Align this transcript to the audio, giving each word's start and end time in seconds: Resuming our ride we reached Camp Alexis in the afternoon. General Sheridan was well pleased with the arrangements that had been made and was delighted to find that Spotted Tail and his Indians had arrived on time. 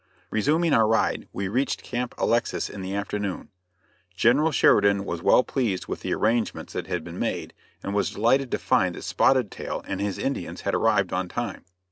Resuming 0.31 0.73
our 0.73 0.87
ride 0.87 1.29
we 1.31 1.47
reached 1.47 1.83
Camp 1.83 2.15
Alexis 2.17 2.71
in 2.71 2.81
the 2.81 2.95
afternoon. 2.95 3.49
General 4.15 4.51
Sheridan 4.51 5.05
was 5.05 5.21
well 5.21 5.43
pleased 5.43 5.85
with 5.85 6.01
the 6.01 6.11
arrangements 6.11 6.73
that 6.73 6.87
had 6.87 7.03
been 7.03 7.19
made 7.19 7.53
and 7.83 7.93
was 7.93 8.09
delighted 8.09 8.49
to 8.49 8.57
find 8.57 8.95
that 8.95 9.03
Spotted 9.03 9.51
Tail 9.51 9.83
and 9.87 10.01
his 10.01 10.17
Indians 10.17 10.61
had 10.61 10.73
arrived 10.73 11.13
on 11.13 11.29
time. 11.29 11.65